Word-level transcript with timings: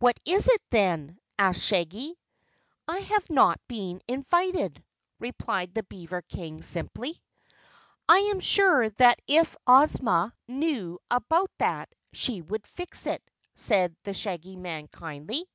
"What 0.00 0.18
is 0.24 0.48
it, 0.48 0.60
then?" 0.70 1.20
asked 1.38 1.60
Shaggy. 1.62 2.18
"I 2.88 2.98
have 2.98 3.30
not 3.30 3.60
been 3.68 4.02
invited," 4.08 4.82
replied 5.20 5.72
the 5.72 5.84
beaver 5.84 6.22
King 6.22 6.62
simply. 6.62 7.22
"I 8.08 8.18
am 8.18 8.40
sure 8.40 8.90
that 8.90 9.22
if 9.28 9.56
Ozma 9.64 10.34
knew 10.48 10.98
about 11.12 11.52
that, 11.58 11.94
she 12.12 12.42
would 12.42 12.66
fix 12.66 13.06
it," 13.06 13.22
said 13.54 13.94
the 14.02 14.14
Shaggy 14.14 14.56
Man 14.56 14.88
kindly. 14.88 15.48